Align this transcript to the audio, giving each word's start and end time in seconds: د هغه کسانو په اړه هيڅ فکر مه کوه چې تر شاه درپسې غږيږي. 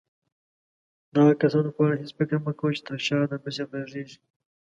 د 1.11 1.13
هغه 1.21 1.33
کسانو 1.41 1.75
په 1.75 1.81
اړه 1.85 1.95
هيڅ 2.01 2.11
فکر 2.19 2.37
مه 2.45 2.53
کوه 2.59 2.71
چې 2.75 2.81
تر 2.89 2.97
شاه 3.07 3.25
درپسې 3.29 3.63
غږيږي. 3.69 4.17